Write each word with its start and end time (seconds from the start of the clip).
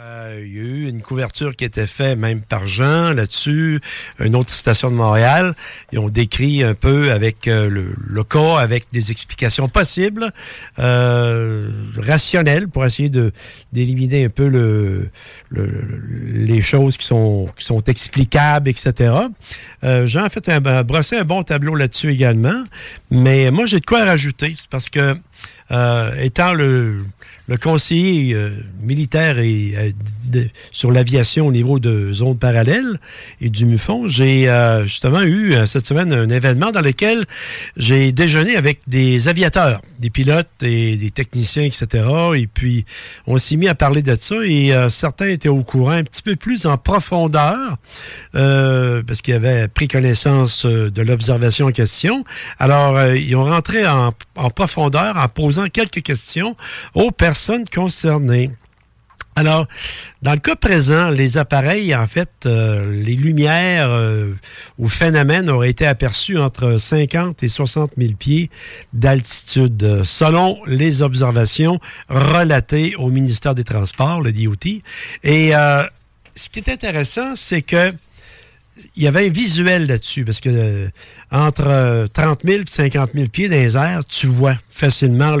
Euh, 0.00 0.44
il 0.46 0.54
y 0.56 0.60
a 0.60 0.62
eu 0.62 0.88
une 0.88 1.02
couverture 1.02 1.56
qui 1.56 1.64
était 1.64 1.86
faite 1.86 2.16
même 2.18 2.40
par 2.42 2.68
Jean 2.68 3.12
là-dessus, 3.14 3.80
une 4.20 4.36
autre 4.36 4.52
station 4.52 4.92
de 4.92 4.94
Montréal. 4.94 5.56
Ils 5.90 5.98
ont 5.98 6.08
décrit 6.08 6.62
un 6.62 6.74
peu 6.74 7.10
avec 7.10 7.48
euh, 7.48 7.68
le, 7.68 8.22
cas, 8.22 8.58
avec 8.58 8.84
des 8.92 9.10
explications 9.10 9.68
possibles, 9.68 10.30
euh, 10.78 11.68
rationnelles, 11.96 12.68
pour 12.68 12.84
essayer 12.84 13.08
de 13.08 13.32
d'éliminer 13.72 14.26
un 14.26 14.28
peu 14.28 14.46
le, 14.46 15.10
le- 15.48 16.00
les 16.32 16.62
choses 16.62 16.96
qui 16.96 17.06
sont 17.06 17.50
qui 17.56 17.90
explicables, 17.90 18.68
etc. 18.68 19.12
Jean 19.82 20.24
a 20.24 20.28
fait 20.28 20.48
un, 20.48 20.64
a 20.64 20.82
brossé 20.84 21.16
un 21.16 21.24
bon 21.24 21.42
tableau 21.42 21.74
là-dessus 21.74 22.12
également, 22.12 22.62
mais 23.10 23.50
moi 23.50 23.66
j'ai 23.66 23.80
de 23.80 23.84
quoi 23.84 24.04
rajouter, 24.04 24.54
c'est 24.56 24.70
parce 24.70 24.90
que 24.90 25.16
étant 25.70 26.54
le, 26.54 27.04
le 27.48 27.56
conseiller 27.56 28.34
euh, 28.34 28.50
militaire 28.82 29.38
et 29.38 29.74
euh, 29.76 29.90
sur 30.70 30.90
l'aviation 30.90 31.46
au 31.46 31.52
niveau 31.52 31.78
de 31.78 32.12
zone 32.12 32.38
parallèle 32.38 32.98
et 33.40 33.50
du 33.50 33.66
MUFON, 33.66 34.08
j'ai 34.08 34.48
euh, 34.48 34.84
justement 34.84 35.22
eu 35.22 35.54
euh, 35.54 35.66
cette 35.66 35.86
semaine 35.86 36.12
un 36.12 36.28
événement 36.28 36.70
dans 36.70 36.80
lequel 36.80 37.24
j'ai 37.76 38.12
déjeuné 38.12 38.56
avec 38.56 38.80
des 38.86 39.28
aviateurs, 39.28 39.80
des 39.98 40.10
pilotes 40.10 40.48
et 40.62 40.96
des 40.96 41.10
techniciens, 41.10 41.64
etc. 41.64 42.04
Et 42.36 42.46
puis, 42.46 42.84
on 43.26 43.38
s'est 43.38 43.56
mis 43.56 43.68
à 43.68 43.74
parler 43.74 44.02
de 44.02 44.16
ça 44.18 44.36
et 44.44 44.72
euh, 44.72 44.90
certains 44.90 45.28
étaient 45.28 45.48
au 45.48 45.62
courant 45.62 45.92
un 45.92 46.04
petit 46.04 46.22
peu 46.22 46.36
plus 46.36 46.66
en 46.66 46.76
profondeur 46.76 47.76
parce 48.32 49.22
qu'ils 49.22 49.34
avaient 49.34 49.68
pris 49.68 49.88
connaissance 49.88 50.64
de 50.64 51.02
l'observation 51.02 51.66
en 51.66 51.72
question. 51.72 52.24
Alors, 52.58 53.00
ils 53.14 53.34
ont 53.36 53.44
rentré 53.44 53.86
en, 53.86 54.12
en 54.36 54.50
profondeur 54.50 55.16
en 55.16 55.28
posant 55.28 55.66
quelques 55.66 56.02
questions 56.02 56.56
aux 56.94 57.10
personnes 57.10 57.64
concernées. 57.68 58.50
Alors, 59.38 59.68
dans 60.22 60.32
le 60.32 60.40
cas 60.40 60.56
présent, 60.56 61.10
les 61.10 61.38
appareils, 61.38 61.94
en 61.94 62.08
fait, 62.08 62.28
euh, 62.44 62.92
les 63.04 63.14
lumières 63.14 63.88
euh, 63.88 64.32
ou 64.78 64.88
phénomènes 64.88 65.48
auraient 65.48 65.70
été 65.70 65.86
aperçus 65.86 66.36
entre 66.38 66.76
50 66.76 67.44
et 67.44 67.48
60 67.48 67.92
000 67.96 68.14
pieds 68.14 68.50
d'altitude, 68.92 70.02
selon 70.02 70.58
les 70.66 71.02
observations 71.02 71.78
relatées 72.08 72.96
au 72.96 73.10
ministère 73.10 73.54
des 73.54 73.62
Transports, 73.62 74.22
le 74.22 74.32
DOT. 74.32 74.82
Et 75.22 75.54
euh, 75.54 75.84
ce 76.34 76.48
qui 76.48 76.58
est 76.58 76.68
intéressant, 76.68 77.36
c'est 77.36 77.62
que 77.62 77.92
il 78.96 79.02
y 79.02 79.08
avait 79.08 79.26
un 79.26 79.30
visuel 79.30 79.86
là-dessus, 79.86 80.24
parce 80.24 80.40
que 80.40 80.48
euh, 80.50 80.88
entre 81.30 81.66
euh, 81.66 82.06
30 82.06 82.40
000 82.44 82.62
et 82.62 82.64
50 82.68 83.10
000 83.14 83.28
pieds 83.28 83.48
dans 83.48 83.56
les 83.56 83.76
airs, 83.76 84.04
tu 84.04 84.26
vois 84.26 84.56
facilement, 84.70 85.36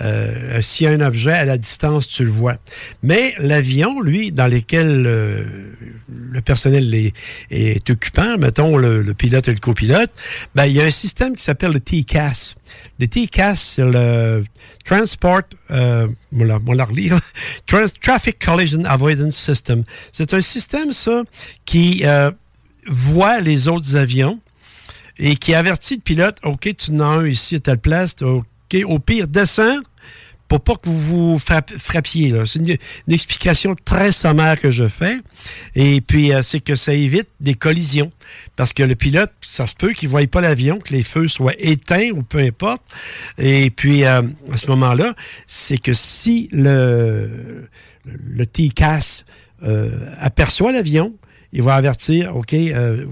euh, 0.00 0.62
s'il 0.62 0.84
y 0.84 0.88
a 0.88 0.92
un 0.92 1.00
objet 1.00 1.32
à 1.32 1.44
la 1.44 1.58
distance, 1.58 2.06
tu 2.06 2.24
le 2.24 2.30
vois. 2.30 2.56
Mais 3.02 3.34
l'avion, 3.38 4.00
lui, 4.00 4.32
dans 4.32 4.46
lequel 4.46 5.04
euh, 5.06 5.44
le 6.08 6.40
personnel 6.40 6.92
est, 6.94 7.12
est 7.50 7.90
occupant, 7.90 8.38
mettons 8.38 8.76
le, 8.76 9.02
le 9.02 9.14
pilote 9.14 9.48
et 9.48 9.52
le 9.52 9.60
copilote, 9.60 10.10
ben, 10.54 10.66
il 10.66 10.74
y 10.74 10.80
a 10.80 10.84
un 10.84 10.90
système 10.90 11.36
qui 11.36 11.44
s'appelle 11.44 11.72
le 11.72 11.80
TCAS. 11.80 12.54
Le 13.00 13.06
TCAS, 13.06 13.56
c'est 13.56 13.84
le 13.84 14.44
Transport, 14.84 15.42
euh, 15.70 16.06
on 16.32 16.44
la, 16.44 16.58
la 16.74 16.86
Trans- 17.66 17.84
Traffic 18.00 18.38
Collision 18.44 18.84
Avoidance 18.84 19.36
System. 19.36 19.84
C'est 20.12 20.32
un 20.34 20.40
système, 20.40 20.92
ça, 20.92 21.22
qui 21.64 22.02
euh, 22.04 22.30
voit 22.88 23.40
les 23.40 23.68
autres 23.68 23.96
avions 23.96 24.40
et 25.18 25.36
qui 25.36 25.54
avertit 25.54 25.96
le 25.96 26.00
pilote, 26.00 26.38
OK, 26.44 26.74
tu 26.76 26.90
en 26.92 27.00
as 27.00 27.04
un 27.04 27.26
ici 27.26 27.56
à 27.56 27.60
telle 27.60 27.78
place, 27.78 28.14
OK, 28.22 28.46
au 28.84 28.98
pire, 28.98 29.26
descends 29.28 29.80
pour 30.46 30.62
pas 30.62 30.76
que 30.76 30.88
vous 30.88 30.98
vous 31.34 31.38
frapp- 31.38 31.76
frappiez. 31.78 32.34
C'est 32.46 32.58
une, 32.58 32.70
une 32.70 33.12
explication 33.12 33.76
très 33.84 34.12
sommaire 34.12 34.58
que 34.58 34.70
je 34.70 34.88
fais. 34.88 35.18
Et 35.74 36.00
puis, 36.00 36.32
euh, 36.32 36.42
c'est 36.42 36.60
que 36.60 36.74
ça 36.74 36.94
évite 36.94 37.28
des 37.38 37.52
collisions. 37.52 38.10
Parce 38.56 38.72
que 38.72 38.82
le 38.82 38.94
pilote, 38.94 39.30
ça 39.42 39.66
se 39.66 39.74
peut 39.74 39.92
qu'il 39.92 40.08
ne 40.08 40.12
voie 40.12 40.26
pas 40.26 40.40
l'avion, 40.40 40.78
que 40.78 40.94
les 40.94 41.02
feux 41.02 41.28
soient 41.28 41.52
éteints 41.58 42.12
ou 42.14 42.22
peu 42.22 42.38
importe. 42.38 42.80
Et 43.36 43.68
puis, 43.68 44.04
euh, 44.04 44.22
à 44.50 44.56
ce 44.56 44.68
moment-là, 44.68 45.14
c'est 45.46 45.76
que 45.76 45.92
si 45.92 46.48
le, 46.50 47.68
le 48.06 48.46
TCAS 48.46 49.24
euh, 49.64 49.90
aperçoit 50.18 50.72
l'avion, 50.72 51.14
il 51.52 51.62
va 51.62 51.74
avertir, 51.74 52.36
OK, 52.36 52.52
euh, 52.54 53.04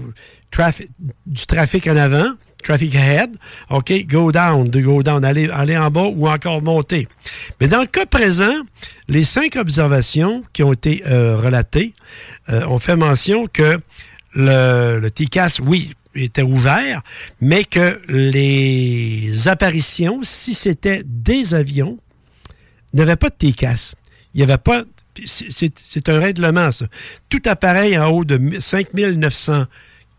du 1.25 1.45
trafic 1.45 1.87
en 1.87 1.95
avant, 1.95 2.31
traffic 2.63 2.95
ahead, 2.95 3.31
OK, 3.69 4.05
go 4.07 4.31
down, 4.31 4.69
de 4.69 4.81
go 4.81 5.03
down, 5.03 5.23
aller, 5.23 5.49
aller 5.49 5.77
en 5.77 5.89
bas 5.89 6.09
ou 6.13 6.27
encore 6.27 6.61
monter. 6.61 7.07
Mais 7.59 7.67
dans 7.67 7.81
le 7.81 7.87
cas 7.87 8.05
présent, 8.05 8.53
les 9.07 9.23
cinq 9.23 9.55
observations 9.55 10.43
qui 10.53 10.63
ont 10.63 10.73
été 10.73 11.03
euh, 11.07 11.37
relatées 11.37 11.93
euh, 12.49 12.65
ont 12.67 12.79
fait 12.79 12.95
mention 12.95 13.47
que 13.47 13.79
le, 14.33 14.99
le 14.99 15.11
TCAS, 15.11 15.59
oui, 15.63 15.93
était 16.15 16.41
ouvert, 16.41 17.01
mais 17.41 17.63
que 17.63 17.99
les 18.09 19.47
apparitions, 19.47 20.19
si 20.23 20.53
c'était 20.53 21.03
des 21.05 21.53
avions, 21.53 21.99
n'avaient 22.93 23.15
pas 23.15 23.29
de 23.29 23.35
TCAS. 23.35 23.93
Il 24.33 24.37
n'y 24.37 24.43
avait 24.43 24.57
pas. 24.57 24.83
C'est- 25.25 26.09
un 26.09 26.19
règlement, 26.19 26.71
ça. 26.71 26.85
Tout 27.29 27.41
appareil 27.45 27.97
en 27.97 28.07
haut 28.09 28.25
de 28.25 28.39
5900 28.59 29.65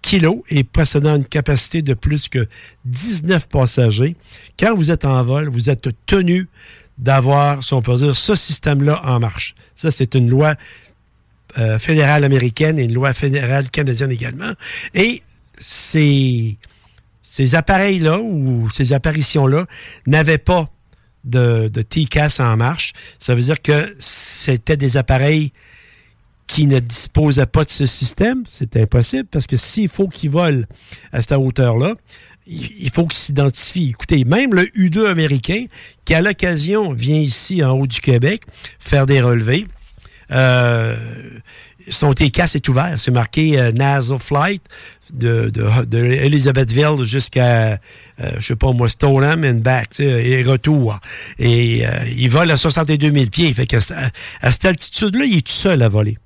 kilos 0.03 0.38
et 0.50 0.64
possédant 0.64 1.16
une 1.16 1.25
capacité 1.25 1.82
de 1.82 1.94
plus 1.94 2.28
que 2.28 2.47
19 2.84 3.48
passagers, 3.48 4.16
quand 4.59 4.75
vous 4.75 4.91
êtes 4.91 5.04
en 5.04 5.22
vol, 5.25 5.48
vous 5.48 5.70
êtes 5.70 5.88
tenu 6.06 6.48
d'avoir, 6.98 7.62
si 7.62 7.75
on 7.75 7.82
peut 7.82 7.97
dire, 7.97 8.16
ce 8.16 8.34
système-là 8.34 9.00
en 9.04 9.20
marche. 9.20 9.54
Ça, 9.76 9.91
c'est 9.91 10.14
une 10.14 10.28
loi 10.28 10.54
euh, 11.59 11.78
fédérale 11.78 12.25
américaine 12.25 12.78
et 12.78 12.82
une 12.84 12.92
loi 12.92 13.15
fédérale 13.15 13.70
canadienne 13.70 14.10
également. 14.10 14.53
Et 14.94 15.22
ces 15.59 16.56
appareils-là 17.54 18.19
ou 18.20 18.69
ces 18.70 18.92
apparitions-là 18.92 19.66
n'avaient 20.06 20.38
pas 20.38 20.66
de, 21.24 21.68
de 21.68 21.82
TCAS 21.82 22.36
en 22.40 22.56
marche. 22.56 22.92
Ça 23.18 23.34
veut 23.34 23.42
dire 23.42 23.60
que 23.60 23.94
c'était 23.98 24.76
des 24.76 24.97
appareils 24.97 25.53
qui 26.47 26.66
ne 26.66 26.80
disposaient 26.80 27.47
pas 27.47 27.65
de 27.65 27.70
ce 27.70 27.86
système. 27.86 28.42
C'est 28.50 28.76
impossible 28.76 29.26
parce 29.30 29.47
que 29.47 29.56
s'il 29.56 29.88
faut 29.88 30.09
qu'ils 30.09 30.30
volent 30.30 30.65
à 31.12 31.22
cette 31.22 31.32
hauteur-là, 31.32 31.94
il 32.47 32.91
faut 32.91 33.06
qu'ils 33.06 33.18
s'identifient. 33.18 33.91
Écoutez, 33.91 34.24
même 34.24 34.54
le 34.54 34.68
U-2 34.74 35.06
américain, 35.06 35.66
qui 36.04 36.15
à 36.15 36.22
l'occasion 36.22 36.92
vient 36.92 37.21
ici 37.21 37.62
en 37.62 37.72
haut 37.72 37.86
du 37.86 38.00
Québec 38.00 38.42
faire 38.78 39.04
des 39.04 39.21
relevés, 39.21 39.66
euh, 40.30 40.97
son 41.90 42.12
TCAS 42.12 42.52
est 42.54 42.68
ouvert. 42.68 42.94
C'est 42.96 43.10
marqué 43.10 43.58
euh, 43.58 43.72
Nasal 43.72 44.18
Flight 44.18 44.62
de, 45.12 45.50
de, 45.50 45.84
de 45.84 45.98
Elizabethville 45.98 47.04
jusqu'à, 47.04 47.72
euh, 48.20 48.30
je 48.38 48.46
sais 48.46 48.56
pas 48.56 48.72
moi, 48.72 48.88
Stoneham 48.88 49.44
and 49.44 49.60
back, 49.60 49.90
tu 49.90 50.02
sais, 50.02 50.28
et 50.28 50.42
retour. 50.42 50.98
Et 51.38 51.86
euh, 51.86 51.90
il 52.16 52.28
vole 52.28 52.50
à 52.50 52.56
62 52.56 53.10
000 53.10 53.26
pieds. 53.26 53.52
Fait 53.52 53.72
à, 53.74 53.80
à 54.42 54.52
cette 54.52 54.64
altitude-là, 54.64 55.24
il 55.24 55.38
est 55.38 55.46
tout 55.46 55.52
seul 55.52 55.82
à 55.82 55.88
voler. 55.88 56.16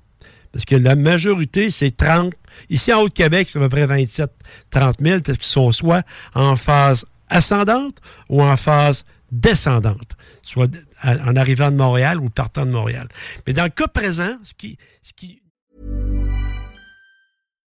Parce 0.51 0.65
que 0.65 0.75
la 0.75 0.95
majorité, 0.95 1.71
c'est 1.71 1.95
30. 1.95 2.33
Ici, 2.69 2.93
en 2.93 3.01
Haut-de-Québec, 3.01 3.49
c'est 3.49 3.57
à 3.57 3.61
peu 3.61 3.69
près 3.69 3.85
27, 3.85 4.29
30 4.69 4.97
000, 5.01 5.19
parce 5.21 5.37
qu'ils 5.39 5.47
sont 5.47 5.71
soit 5.71 6.03
en 6.35 6.55
phase 6.55 7.05
ascendante 7.29 7.97
ou 8.29 8.43
en 8.43 8.55
phase 8.55 9.05
descendante, 9.31 10.11
soit 10.43 10.69
en 11.03 11.35
arrivant 11.35 11.71
de 11.71 11.75
Montréal 11.75 12.19
ou 12.19 12.29
partant 12.29 12.65
de 12.65 12.71
Montréal. 12.71 13.07
Mais 13.47 13.53
dans 13.53 13.63
le 13.63 13.69
cas 13.69 13.87
présent, 13.87 14.37
ce 14.43 14.53
qui, 14.53 14.77
ce 15.01 15.11
qui 15.13 15.41